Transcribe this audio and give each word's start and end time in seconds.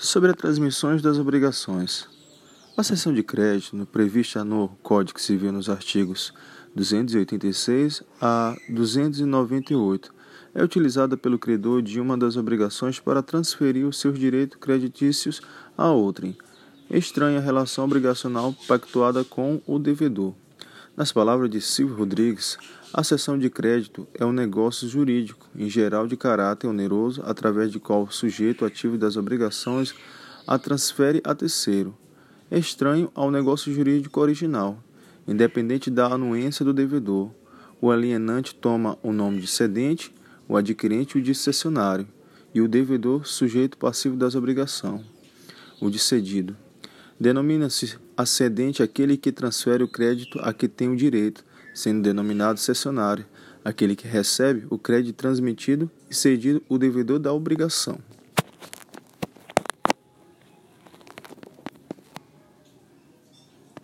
Sobre 0.00 0.30
as 0.30 0.36
transmissões 0.36 1.02
das 1.02 1.18
obrigações. 1.18 2.06
A 2.76 2.84
cessão 2.84 3.12
de 3.12 3.20
crédito, 3.20 3.84
prevista 3.90 4.44
no 4.44 4.68
Código 4.80 5.20
Civil 5.20 5.50
nos 5.50 5.68
artigos 5.68 6.32
286 6.72 8.04
a 8.20 8.56
298, 8.68 10.14
é 10.54 10.62
utilizada 10.62 11.16
pelo 11.16 11.36
credor 11.36 11.82
de 11.82 12.00
uma 12.00 12.16
das 12.16 12.36
obrigações 12.36 13.00
para 13.00 13.24
transferir 13.24 13.84
os 13.84 13.98
seus 13.98 14.16
direitos 14.16 14.56
creditícios 14.60 15.42
a 15.76 15.90
outrem, 15.90 16.38
estranha 16.88 17.40
relação 17.40 17.84
obrigacional 17.84 18.54
pactuada 18.68 19.24
com 19.24 19.60
o 19.66 19.80
devedor. 19.80 20.32
Nas 20.98 21.12
palavras 21.12 21.48
de 21.48 21.60
Silvio 21.60 21.94
Rodrigues, 21.94 22.58
a 22.92 23.04
cessão 23.04 23.38
de 23.38 23.48
crédito 23.48 24.04
é 24.14 24.26
um 24.26 24.32
negócio 24.32 24.88
jurídico, 24.88 25.48
em 25.54 25.70
geral 25.70 26.08
de 26.08 26.16
caráter 26.16 26.66
oneroso, 26.66 27.22
através 27.24 27.70
de 27.70 27.78
qual 27.78 28.02
o 28.02 28.10
sujeito 28.10 28.64
ativo 28.64 28.98
das 28.98 29.16
obrigações 29.16 29.94
a 30.44 30.58
transfere 30.58 31.20
a 31.22 31.36
terceiro, 31.36 31.96
estranho 32.50 33.12
ao 33.14 33.30
negócio 33.30 33.72
jurídico 33.72 34.20
original, 34.20 34.82
independente 35.24 35.88
da 35.88 36.06
anuência 36.06 36.64
do 36.64 36.74
devedor. 36.74 37.30
O 37.80 37.92
alienante 37.92 38.52
toma 38.52 38.98
o 39.00 39.12
nome 39.12 39.40
de 39.40 39.46
cedente, 39.46 40.12
o 40.48 40.56
adquirente 40.56 41.16
o 41.16 41.22
de 41.22 41.32
cessionário, 41.32 42.08
e 42.52 42.60
o 42.60 42.66
devedor 42.66 43.24
sujeito 43.24 43.78
passivo 43.78 44.16
das 44.16 44.34
obrigações, 44.34 45.02
o 45.80 45.90
de 45.90 45.98
cedido. 46.00 46.56
Denomina-se 47.20 47.98
acedente 48.16 48.82
aquele 48.82 49.16
que 49.16 49.32
transfere 49.32 49.82
o 49.82 49.88
crédito 49.88 50.38
a 50.40 50.52
que 50.52 50.68
tem 50.68 50.88
o 50.88 50.96
direito, 50.96 51.44
sendo 51.74 52.02
denominado 52.02 52.60
cessionário, 52.60 53.26
aquele 53.64 53.96
que 53.96 54.06
recebe 54.06 54.66
o 54.70 54.78
crédito 54.78 55.16
transmitido 55.16 55.90
e 56.08 56.14
cedido 56.14 56.62
o 56.68 56.78
devedor 56.78 57.18
da 57.18 57.32
obrigação. 57.32 57.98